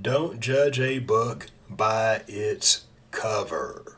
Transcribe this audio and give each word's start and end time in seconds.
Don't 0.00 0.40
judge 0.40 0.80
a 0.80 0.98
book 0.98 1.46
by 1.70 2.22
its 2.26 2.84
cover. 3.10 3.96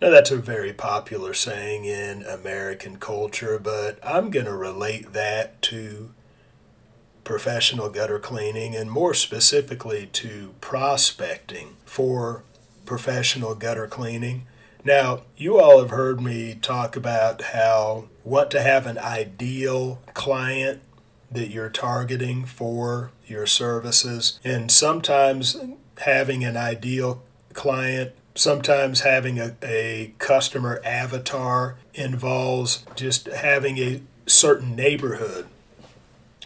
Now, 0.00 0.10
that's 0.10 0.32
a 0.32 0.36
very 0.36 0.72
popular 0.72 1.32
saying 1.32 1.84
in 1.84 2.24
American 2.24 2.96
culture, 2.96 3.58
but 3.58 3.98
I'm 4.02 4.30
going 4.30 4.46
to 4.46 4.56
relate 4.56 5.12
that 5.12 5.62
to 5.62 6.12
professional 7.22 7.88
gutter 7.88 8.18
cleaning 8.18 8.74
and 8.74 8.90
more 8.90 9.14
specifically 9.14 10.06
to 10.12 10.54
prospecting 10.60 11.76
for 11.84 12.42
professional 12.84 13.54
gutter 13.54 13.86
cleaning. 13.86 14.46
Now, 14.84 15.22
you 15.36 15.60
all 15.60 15.78
have 15.78 15.90
heard 15.90 16.20
me 16.20 16.56
talk 16.60 16.96
about 16.96 17.40
how 17.42 18.08
what 18.24 18.50
to 18.50 18.60
have 18.60 18.86
an 18.86 18.98
ideal 18.98 20.00
client 20.14 20.82
that 21.34 21.50
you're 21.50 21.70
targeting 21.70 22.44
for 22.44 23.10
your 23.26 23.46
services. 23.46 24.38
And 24.44 24.70
sometimes 24.70 25.56
having 25.98 26.44
an 26.44 26.56
ideal 26.56 27.22
client, 27.52 28.12
sometimes 28.34 29.00
having 29.00 29.38
a, 29.38 29.54
a 29.62 30.14
customer 30.18 30.80
avatar 30.84 31.76
involves 31.94 32.84
just 32.96 33.26
having 33.26 33.78
a 33.78 34.02
certain 34.26 34.74
neighborhood 34.74 35.46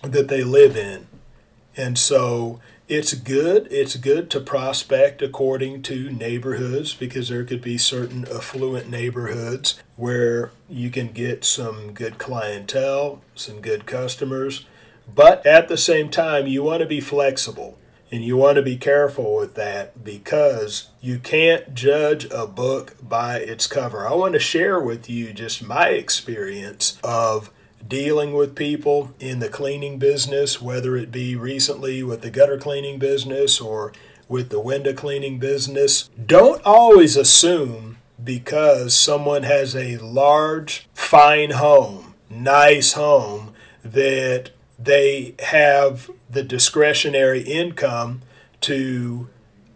that 0.03 0.29
they 0.29 0.43
live 0.43 0.77
in. 0.77 1.07
And 1.77 1.99
so 1.99 2.61
it's 2.89 3.15
good. 3.15 3.67
It's 3.71 3.97
good 3.97 4.31
to 4.31 4.41
prospect 4.41 5.21
according 5.21 5.83
to 5.83 6.11
neighborhoods 6.11 6.95
because 6.95 7.29
there 7.29 7.45
could 7.45 7.61
be 7.61 7.79
certain 7.79 8.25
affluent 8.33 8.89
neighborhoods 8.89 9.81
where 9.97 10.53
you 10.69 10.91
can 10.91 11.09
get 11.09 11.45
some 11.45 11.93
good 11.93 12.19
clientele, 12.19 13.23
some 13.35 13.61
good 13.61 13.87
customers 13.87 14.67
but 15.13 15.45
at 15.47 15.69
the 15.69 15.77
same 15.77 16.11
time, 16.11 16.47
you 16.47 16.63
want 16.63 16.81
to 16.81 16.87
be 16.87 17.01
flexible 17.01 17.79
and 18.11 18.25
you 18.25 18.37
want 18.37 18.57
to 18.57 18.63
be 18.63 18.77
careful 18.77 19.37
with 19.37 19.55
that 19.55 20.05
because 20.05 20.89
you 21.01 21.19
can't 21.19 21.75
judge 21.75 22.27
a 22.31 22.47
book 22.47 22.97
by 23.03 23.39
its 23.39 23.67
cover. 23.67 24.07
I 24.07 24.15
want 24.15 24.35
to 24.35 24.41
share 24.41 24.81
with 24.81 25.11
you 25.11 25.33
just 25.33 25.63
my 25.63 25.89
experience 25.89 26.99
of 27.03 27.51
dealing 27.87 28.33
with 28.33 28.55
people 28.55 29.15
in 29.19 29.41
the 29.41 29.49
cleaning 29.49 29.99
business, 29.99 30.61
whether 30.61 30.97
it 30.97 31.11
be 31.11 31.37
recently 31.37 32.03
with 32.03 32.23
the 32.23 32.31
gutter 32.31 32.59
cleaning 32.59 32.99
business 32.99 33.61
or 33.61 33.93
with 34.29 34.51
the 34.51 34.61
window 34.61 34.93
cleaning 34.93 35.39
business. 35.39 36.09
Don't 36.25 36.63
always 36.65 37.17
assume 37.17 37.99
because 38.23 38.95
someone 38.95 39.43
has 39.43 39.77
a 39.77 39.99
large, 39.99 40.89
fine 40.95 41.51
home, 41.53 42.15
nice 42.31 42.95
home, 42.95 43.53
that 43.85 44.51
they 44.79 45.35
have 45.41 46.11
the 46.29 46.43
discretionary 46.43 47.41
income 47.41 48.23
to 48.63 49.29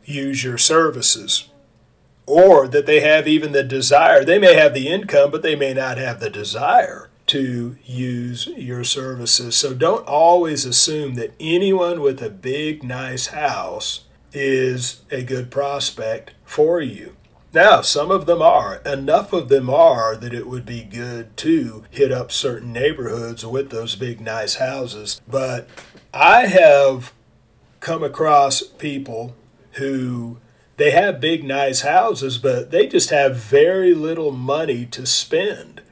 use 0.04 0.44
your 0.44 0.58
services 0.58 1.48
or 2.26 2.68
that 2.68 2.86
they 2.86 3.00
have 3.00 3.26
even 3.26 3.52
the 3.52 3.64
desire. 3.64 4.24
They 4.24 4.38
may 4.38 4.54
have 4.54 4.72
the 4.72 4.88
income, 4.88 5.30
but 5.30 5.42
they 5.42 5.56
may 5.56 5.74
not 5.74 5.98
have 5.98 6.20
the 6.20 6.30
desire 6.30 7.08
to 7.26 7.76
use 7.84 8.46
your 8.56 8.84
services. 8.84 9.56
So 9.56 9.74
don't 9.74 10.06
always 10.06 10.64
assume 10.64 11.14
that 11.14 11.34
anyone 11.40 12.00
with 12.00 12.22
a 12.22 12.30
big, 12.30 12.82
nice 12.82 13.28
house 13.28 14.04
is 14.32 15.02
a 15.10 15.22
good 15.22 15.50
prospect 15.50 16.32
for 16.44 16.80
you. 16.80 17.16
Now, 17.52 17.80
some 17.80 18.12
of 18.12 18.26
them 18.26 18.40
are. 18.40 18.76
Enough 18.86 19.32
of 19.32 19.48
them 19.48 19.68
are 19.68 20.14
that 20.14 20.32
it 20.32 20.46
would 20.46 20.64
be 20.64 20.84
good 20.84 21.36
to 21.38 21.84
hit 21.90 22.12
up 22.12 22.30
certain 22.30 22.72
neighborhoods 22.72 23.44
with 23.44 23.70
those 23.70 23.96
big, 23.96 24.20
nice 24.20 24.56
houses. 24.56 25.20
But 25.26 25.68
I 26.14 26.46
have 26.46 27.12
come 27.80 28.04
across 28.04 28.62
people 28.62 29.34
who 29.72 30.38
they 30.76 30.92
have 30.92 31.20
big, 31.20 31.42
nice 31.42 31.80
houses, 31.80 32.38
but 32.38 32.70
they 32.70 32.86
just 32.86 33.10
have 33.10 33.36
very 33.36 33.94
little 33.94 34.30
money 34.30 34.86
to 34.86 35.04
spend 35.04 35.82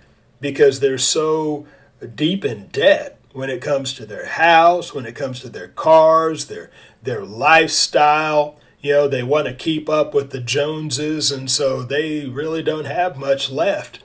because 0.40 0.78
they're 0.78 0.96
so 0.96 1.66
deep 2.14 2.44
in 2.44 2.68
debt 2.68 3.18
when 3.32 3.50
it 3.50 3.60
comes 3.60 3.92
to 3.94 4.06
their 4.06 4.26
house, 4.26 4.94
when 4.94 5.06
it 5.06 5.14
comes 5.14 5.40
to 5.40 5.48
their 5.48 5.68
cars, 5.68 6.46
their 6.46 6.70
their 7.02 7.24
lifestyle 7.24 8.58
you 8.80 8.92
know, 8.92 9.08
they 9.08 9.22
want 9.22 9.46
to 9.46 9.54
keep 9.54 9.88
up 9.88 10.14
with 10.14 10.30
the 10.30 10.40
Joneses, 10.40 11.32
and 11.32 11.50
so 11.50 11.82
they 11.82 12.26
really 12.26 12.62
don't 12.62 12.86
have 12.86 13.16
much 13.16 13.50
left, 13.50 14.00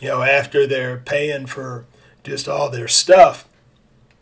you 0.00 0.08
know, 0.08 0.22
after 0.22 0.66
they're 0.66 0.96
paying 0.96 1.46
for 1.46 1.84
just 2.22 2.48
all 2.48 2.70
their 2.70 2.88
stuff 2.88 3.46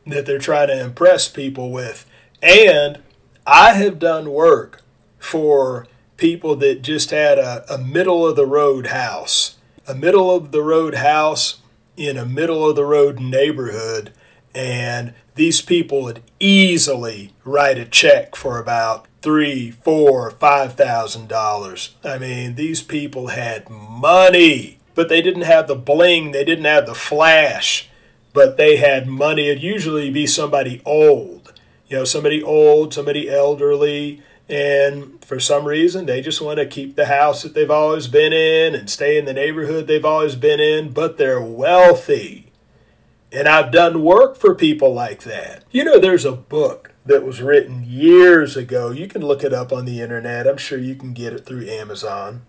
that 0.07 0.27
they're 0.27 0.39
trying 0.39 0.69
to 0.69 0.81
impress 0.81 1.29
people 1.29 1.71
with. 1.71 2.05
And 2.43 3.01
I 3.47 3.75
have 3.75 3.99
done 3.99 4.33
work 4.33 4.83
for 5.19 5.87
people 6.17 6.57
that 6.57 6.83
just 6.83 7.11
had 7.11 7.39
a, 7.39 7.65
a 7.73 7.79
middle 7.79 8.27
of 8.27 8.35
the 8.35 8.47
road 8.47 8.89
house, 8.89 9.57
a 9.87 9.95
middle 9.95 10.35
of 10.35 10.51
the 10.51 10.63
road 10.63 10.95
house 10.95 11.61
in 11.97 12.17
a 12.17 12.27
middle 12.27 12.69
of 12.69 12.75
the 12.75 12.85
road 12.85 13.21
neighborhood. 13.21 14.13
And 14.55 15.15
these 15.37 15.61
people 15.63 16.03
would 16.03 16.23
easily 16.41 17.33
write 17.45 17.79
a 17.79 17.85
check 17.85 18.35
for 18.35 18.59
about 18.59 19.07
three, 19.23 19.71
four, 19.71 20.31
five 20.33 20.75
thousand 20.75 21.29
dollars. 21.29 21.95
I 22.05 22.19
mean, 22.19 22.57
these 22.57 22.83
people 22.83 23.29
had 23.29 23.71
money, 23.71 24.79
but 24.95 25.09
they 25.09 25.23
didn't 25.23 25.43
have 25.43 25.69
the 25.69 25.77
bling, 25.77 26.33
they 26.33 26.45
didn't 26.45 26.65
have 26.65 26.87
the 26.87 26.95
flash, 26.95 27.89
but 28.33 28.57
they 28.57 28.77
had 28.77 29.07
money. 29.07 29.49
It'd 29.49 29.63
usually 29.63 30.11
be 30.11 30.27
somebody 30.27 30.83
old, 30.85 31.53
you 31.87 31.99
know, 31.99 32.05
somebody 32.05 32.43
old, 32.43 32.93
somebody 32.93 33.31
elderly, 33.31 34.23
and 34.49 35.25
for 35.25 35.39
some 35.39 35.65
reason 35.65 36.05
they 36.07 36.21
just 36.21 36.41
want 36.43 36.59
to 36.59 36.67
keep 36.67 36.97
the 36.97 37.07
house 37.07 37.43
that 37.43 37.55
they've 37.55 37.71
always 37.71 38.09
been 38.09 38.33
in 38.33 38.75
and 38.75 38.91
stay 38.91 39.17
in 39.17 39.25
the 39.25 39.33
neighborhood 39.33 39.87
they've 39.87 40.05
always 40.05 40.35
been 40.35 40.61
in, 40.61 40.93
but 40.93 41.17
they're 41.17 41.41
wealthy. 41.41 42.49
And 43.31 43.49
I've 43.49 43.73
done 43.73 44.03
work 44.03 44.37
for 44.37 44.55
people 44.55 44.93
like 44.93 45.23
that. 45.23 45.65
You 45.71 45.85
know, 45.85 45.99
there's 45.99 46.27
a 46.27 46.33
book 46.33 46.92
that 47.05 47.25
was 47.25 47.43
written 47.43 47.85
years 47.85 48.57
ago. 48.57 48.91
You 48.91 49.09
can 49.09 49.23
look 49.23 49.43
it 49.43 49.53
up 49.53 49.73
on 49.73 49.85
the 49.85 50.01
internet. 50.01 50.47
I'm 50.47 50.57
sure 50.57 50.79
you 50.79 50.95
can 50.95 51.13
get 51.13 51.33
it 51.33 51.45
through 51.45 51.69
Amazon. 51.69 52.43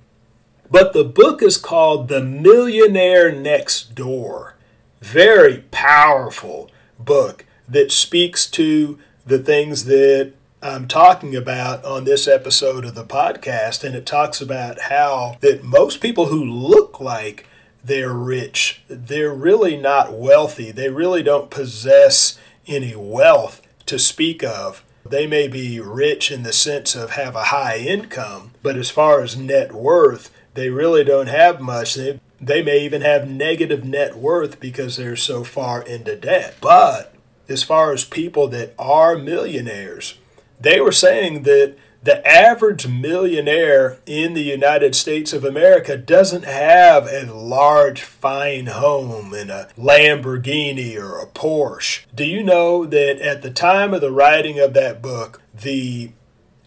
But 0.70 0.94
the 0.94 1.04
book 1.04 1.42
is 1.42 1.58
called 1.58 2.08
The 2.08 2.22
Millionaire 2.22 3.32
Next 3.32 3.96
Door. 3.96 4.56
Very 5.02 5.66
powerful 5.72 6.72
book 7.00 7.46
that 7.68 7.92
speaks 7.92 8.48
to 8.52 8.98
the 9.26 9.40
things 9.40 9.86
that 9.86 10.34
I'm 10.62 10.88
talking 10.88 11.36
about 11.36 11.84
on 11.84 12.06
this 12.06 12.28
episode 12.28 12.86
of 12.86 12.96
the 12.96 13.04
podcast. 13.04 13.84
And 13.84 13.96
it 13.96 14.06
talks 14.06 14.40
about 14.40 14.82
how 14.82 15.38
that 15.42 15.64
most 15.64 16.00
people 16.00 16.28
who 16.28 16.44
look 16.44 17.00
like 17.00 17.48
they're 17.84 18.14
rich, 18.14 18.82
they're 18.88 19.34
really 19.34 19.76
not 19.76 20.14
wealthy. 20.14 20.72
They 20.72 20.90
really 20.90 21.22
don't 21.24 21.50
possess 21.52 22.40
any 22.66 22.96
wealth 22.96 23.62
to 23.94 24.00
speak 24.00 24.44
of. 24.44 24.84
They 25.06 25.28
may 25.28 25.48
be 25.48 25.80
rich 25.80 26.32
in 26.32 26.42
the 26.42 26.52
sense 26.52 26.96
of 26.96 27.12
have 27.12 27.36
a 27.36 27.46
high 27.46 27.78
income, 27.78 28.52
but 28.64 28.76
as 28.76 28.90
far 28.90 29.22
as 29.22 29.38
net 29.38 29.72
worth, 29.72 30.32
they 30.56 30.70
really 30.70 31.04
don't 31.04 31.28
have 31.28 31.62
much. 31.62 31.94
They, 31.94 32.20
they 32.42 32.64
may 32.64 32.84
even 32.84 33.04
have 33.04 33.30
negative 33.30 33.84
net 33.84 34.16
worth 34.16 34.60
because 34.60 34.98
they're 34.98 35.16
so 35.16 35.44
far 35.44 35.84
into 35.84 36.16
debt. 36.16 36.56
But 36.60 37.14
as 37.48 37.62
far 37.62 37.94
as 37.94 38.04
people 38.04 38.48
that 38.48 38.74
are 38.80 39.16
millionaires, 39.16 40.18
they 40.60 40.82
were 40.82 40.92
saying 40.92 41.44
that 41.44 41.76
the 42.04 42.26
average 42.28 42.86
millionaire 42.86 43.98
in 44.06 44.34
the 44.34 44.44
United 44.44 44.94
States 44.94 45.32
of 45.32 45.46
America 45.46 45.96
doesn't 45.96 46.44
have 46.44 47.08
a 47.08 47.32
large, 47.34 48.02
fine 48.02 48.66
home 48.66 49.34
and 49.34 49.50
a 49.50 49.70
Lamborghini 49.78 50.98
or 50.98 51.20
a 51.20 51.28
Porsche. 51.28 52.04
Do 52.14 52.26
you 52.26 52.44
know 52.44 52.86
that 52.86 53.20
at 53.20 53.42
the 53.42 53.52
time 53.52 53.94
of 53.94 54.02
the 54.02 54.12
writing 54.12 54.60
of 54.60 54.74
that 54.74 55.02
book, 55.02 55.42
the 55.54 56.12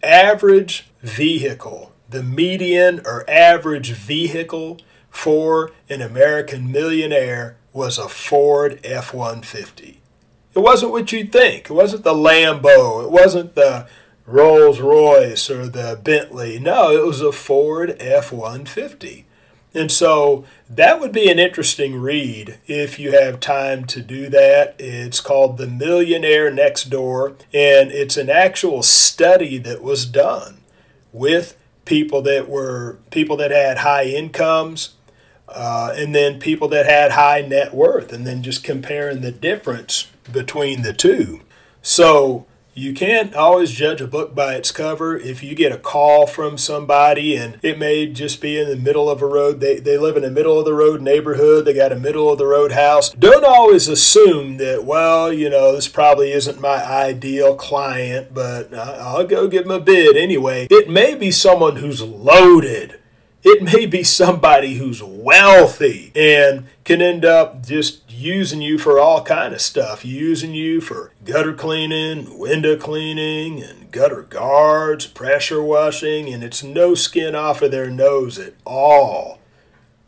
average 0.01 0.89
vehicle, 1.01 1.93
the 2.09 2.23
median 2.23 3.01
or 3.05 3.23
average 3.29 3.91
vehicle 3.91 4.79
for 5.11 5.71
an 5.87 6.01
American 6.01 6.71
millionaire 6.71 7.57
was 7.73 7.99
a 7.99 8.09
Ford 8.09 8.79
F 8.83 9.13
150? 9.13 10.01
It 10.55 10.59
wasn't 10.59 10.91
what 10.91 11.11
you'd 11.11 11.31
think. 11.31 11.69
It 11.69 11.73
wasn't 11.73 12.03
the 12.03 12.15
Lambo. 12.15 13.03
It 13.03 13.11
wasn't 13.11 13.53
the 13.53 13.87
Rolls 14.27 14.81
Royce 14.81 15.49
or 15.49 15.67
the 15.67 15.99
Bentley. 16.03 16.59
No, 16.59 16.91
it 16.91 17.05
was 17.05 17.21
a 17.21 17.31
Ford 17.31 17.95
F 17.97 18.33
150. 18.33 19.25
And 19.73 19.89
so 19.91 20.43
that 20.69 20.99
would 20.99 21.13
be 21.13 21.29
an 21.29 21.39
interesting 21.39 21.95
read 21.95 22.59
if 22.67 22.99
you 22.99 23.13
have 23.13 23.39
time 23.39 23.85
to 23.85 24.01
do 24.01 24.27
that. 24.29 24.75
It's 24.79 25.21
called 25.21 25.57
The 25.57 25.67
Millionaire 25.67 26.51
Next 26.51 26.89
Door, 26.89 27.35
and 27.53 27.91
it's 27.91 28.17
an 28.17 28.29
actual 28.29 28.83
study 28.83 29.57
that 29.59 29.81
was 29.81 30.05
done 30.05 30.59
with 31.13 31.57
people 31.85 32.21
that 32.23 32.49
were 32.49 32.97
people 33.11 33.37
that 33.37 33.51
had 33.51 33.79
high 33.79 34.05
incomes 34.05 34.95
uh, 35.47 35.93
and 35.95 36.13
then 36.13 36.39
people 36.39 36.67
that 36.67 36.85
had 36.85 37.11
high 37.11 37.41
net 37.41 37.73
worth, 37.73 38.11
and 38.11 38.27
then 38.27 38.43
just 38.43 38.63
comparing 38.63 39.21
the 39.21 39.31
difference 39.31 40.07
between 40.31 40.81
the 40.81 40.93
two. 40.93 41.41
So 41.81 42.45
you 42.77 42.93
can't 42.93 43.33
always 43.33 43.71
judge 43.71 44.01
a 44.01 44.07
book 44.07 44.35
by 44.35 44.53
its 44.53 44.71
cover. 44.71 45.17
If 45.17 45.43
you 45.43 45.55
get 45.55 45.71
a 45.71 45.77
call 45.77 46.27
from 46.27 46.57
somebody 46.57 47.35
and 47.35 47.57
it 47.63 47.79
may 47.79 48.05
just 48.05 48.39
be 48.39 48.59
in 48.59 48.69
the 48.69 48.75
middle 48.75 49.09
of 49.09 49.21
a 49.21 49.25
road, 49.25 49.59
they, 49.59 49.79
they 49.79 49.97
live 49.97 50.15
in 50.15 50.23
a 50.23 50.29
middle 50.29 50.59
of 50.59 50.65
the 50.65 50.73
road 50.73 51.01
neighborhood, 51.01 51.65
they 51.65 51.73
got 51.73 51.91
a 51.91 51.95
middle 51.95 52.31
of 52.31 52.37
the 52.37 52.45
road 52.45 52.73
house, 52.73 53.09
don't 53.09 53.45
always 53.45 53.87
assume 53.87 54.57
that, 54.57 54.85
well, 54.85 55.33
you 55.33 55.49
know, 55.49 55.73
this 55.73 55.87
probably 55.87 56.31
isn't 56.31 56.61
my 56.61 56.83
ideal 56.85 57.55
client, 57.55 58.33
but 58.33 58.71
I'll 58.73 59.25
go 59.25 59.47
give 59.47 59.63
them 59.63 59.71
a 59.71 59.79
bid 59.79 60.15
anyway. 60.15 60.67
It 60.69 60.89
may 60.89 61.15
be 61.15 61.31
someone 61.31 61.77
who's 61.77 62.01
loaded 62.03 62.99
it 63.43 63.61
may 63.61 63.85
be 63.85 64.03
somebody 64.03 64.75
who's 64.75 65.01
wealthy 65.01 66.11
and 66.15 66.65
can 66.83 67.01
end 67.01 67.23
up 67.23 67.65
just 67.65 68.09
using 68.11 68.61
you 68.61 68.77
for 68.77 68.99
all 68.99 69.23
kind 69.23 69.53
of 69.53 69.61
stuff. 69.61 70.03
Using 70.03 70.53
you 70.53 70.81
for 70.81 71.11
gutter 71.23 71.53
cleaning 71.53 72.37
window 72.37 72.75
cleaning 72.75 73.61
and 73.61 73.91
gutter 73.91 74.23
guards 74.23 75.05
pressure 75.05 75.61
washing 75.61 76.33
and 76.33 76.43
it's 76.43 76.63
no 76.63 76.95
skin 76.95 77.35
off 77.35 77.61
of 77.61 77.71
their 77.71 77.89
nose 77.89 78.39
at 78.39 78.53
all. 78.65 79.39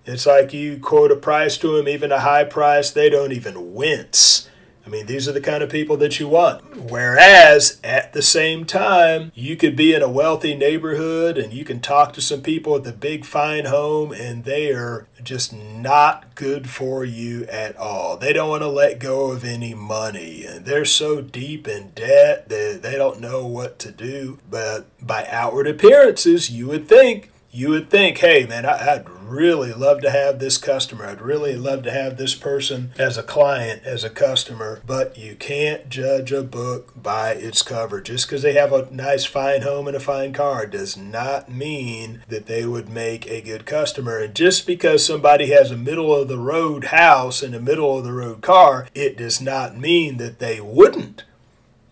It's 0.06 0.26
like 0.26 0.54
you 0.54 0.80
quote 0.80 1.12
a 1.12 1.16
price 1.16 1.58
to 1.60 1.78
them 1.78 1.88
even 1.88 2.12
a 2.12 2.22
high 2.22 2.46
price 2.46 2.90
they 2.90 3.10
don't 3.10 3.32
even 3.32 3.74
wince 3.76 4.50
I 4.90 4.92
mean, 4.92 5.06
these 5.06 5.28
are 5.28 5.32
the 5.32 5.40
kind 5.40 5.62
of 5.62 5.70
people 5.70 5.98
that 5.98 6.20
you 6.20 6.28
want. 6.28 6.90
Whereas 6.90 7.80
at 7.84 8.14
the 8.14 8.24
same 8.24 8.66
time, 8.66 9.32
you 9.36 9.56
could 9.56 9.76
be 9.76 9.94
in 9.94 10.02
a 10.02 10.10
wealthy 10.10 10.56
neighborhood 10.56 11.38
and 11.38 11.54
you 11.54 11.64
can 11.64 11.80
talk 11.80 12.12
to 12.14 12.22
some 12.22 12.42
people 12.42 12.76
at 12.76 12.86
the 12.86 12.92
big 12.92 13.24
fine 13.24 13.66
home 13.66 14.12
and 14.12 14.46
they 14.46 14.72
are 14.72 15.06
just 15.22 15.54
not 15.54 16.34
good 16.34 16.72
for 16.72 17.06
you 17.06 17.44
at 17.52 17.78
all. 17.78 18.18
They 18.18 18.34
don't 18.34 18.50
want 18.50 18.64
to 18.64 18.68
let 18.68 18.98
go 18.98 19.30
of 19.30 19.46
any 19.46 19.76
money 19.76 20.44
and 20.44 20.66
they're 20.66 20.86
so 20.86 21.22
deep 21.22 21.68
in 21.68 21.92
debt 21.92 22.50
that 22.50 22.80
they 22.82 22.96
don't 22.96 23.22
know 23.22 23.46
what 23.46 23.78
to 23.80 23.92
do. 23.92 24.40
But 24.50 24.88
by 25.06 25.28
outward 25.30 25.68
appearances, 25.68 26.50
you 26.50 26.66
would 26.66 26.88
think 26.88 27.30
you 27.52 27.70
would 27.70 27.90
think, 27.90 28.20
hey, 28.20 28.46
man, 28.46 28.66
I, 28.66 28.98
would 28.98 29.10
really 29.30 29.74
love 29.74 30.02
to 30.02 30.10
have 30.10 30.40
this 30.40 30.58
customer. 30.58 31.06
I'd 31.06 31.22
really 31.22 31.56
love 31.56 31.84
to 31.84 31.92
have 31.92 32.18
this 32.18 32.36
person 32.36 32.92
as 32.98 33.18
a 33.18 33.24
client, 33.24 33.84
as 33.84 34.04
a 34.04 34.10
customer. 34.10 34.82
But 34.86 35.18
you 35.18 35.36
can't 35.36 35.90
judge 35.90 36.32
a 36.32 36.44
book 36.44 37.02
by 37.02 37.32
its 37.32 37.62
cover. 37.62 38.02
Just 38.02 38.28
because 38.28 38.42
they 38.42 38.54
have 38.54 38.74
a 38.74 38.90
nice, 38.92 39.26
fine 39.26 39.62
home 39.62 39.88
and 39.88 39.96
a 39.96 40.00
fine 40.00 40.34
car 40.34 40.66
does 40.66 40.98
not 40.98 41.50
mean 41.50 42.24
that 42.28 42.48
they 42.48 42.66
would 42.66 42.90
make 42.90 43.28
a 43.28 43.42
good 43.42 43.66
customer. 43.66 44.20
And 44.20 44.36
just 44.36 44.66
because 44.66 45.06
somebody 45.06 45.52
has 45.52 45.72
a 45.72 45.78
middle 45.78 46.16
of 46.16 46.28
the 46.28 46.40
road 46.40 46.86
house 46.86 47.44
and 47.44 47.54
a 47.54 47.60
middle 47.60 47.98
of 47.98 48.04
the 48.04 48.14
road 48.14 48.42
car, 48.42 48.88
it 48.94 49.18
does 49.18 49.40
not 49.42 49.78
mean 49.78 50.18
that 50.18 50.40
they 50.40 50.60
wouldn't 50.60 51.24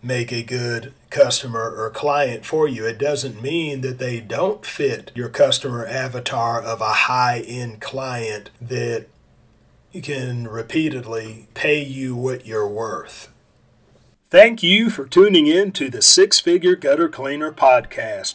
make 0.02 0.32
a 0.32 0.42
good 0.42 0.94
customer 1.10 1.74
or 1.74 1.90
client 1.90 2.44
for 2.44 2.68
you. 2.68 2.86
It 2.86 2.98
doesn't 2.98 3.42
mean 3.42 3.80
that 3.80 3.98
they 3.98 4.20
don't 4.20 4.64
fit 4.64 5.10
your 5.14 5.28
customer 5.28 5.86
avatar 5.86 6.62
of 6.62 6.80
a 6.80 6.92
high 6.92 7.40
end 7.40 7.80
client 7.80 8.50
that 8.60 9.06
can 10.02 10.46
repeatedly 10.46 11.48
pay 11.54 11.82
you 11.82 12.14
what 12.14 12.46
you're 12.46 12.68
worth. 12.68 13.32
Thank 14.30 14.62
you 14.62 14.90
for 14.90 15.06
tuning 15.06 15.46
in 15.46 15.72
to 15.72 15.88
the 15.88 16.02
Six 16.02 16.38
Figure 16.38 16.76
Gutter 16.76 17.08
Cleaner 17.08 17.50
podcast. 17.50 18.34